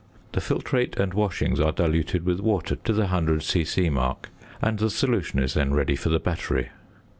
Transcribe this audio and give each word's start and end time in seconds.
The 0.31 0.39
filtrate 0.41 0.97
and 0.99 1.13
washings 1.13 1.59
are 1.59 1.71
diluted 1.71 2.25
with 2.25 2.39
water 2.39 2.75
to 2.75 2.91
the 2.91 3.01
100 3.13 3.43
c.c. 3.43 3.87
mark, 3.91 4.31
and 4.59 4.79
the 4.79 4.89
solution 4.89 5.37
is 5.37 5.53
then 5.53 5.75
ready 5.75 5.95
for 5.95 6.09
the 6.09 6.17
battery. 6.19 6.69